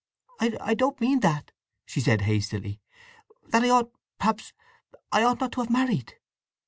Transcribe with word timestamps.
"I 0.39 0.73
don't 0.73 0.99
mean 0.99 1.19
that!" 1.19 1.51
she 1.85 1.99
said 2.01 2.21
hastily. 2.21 2.79
"That 3.49 3.63
I 3.63 3.69
ought—perhaps 3.69 4.51
I 5.11 5.21
ought 5.21 5.39
not 5.39 5.51
to 5.51 5.61
have 5.61 5.69
married!" 5.69 6.15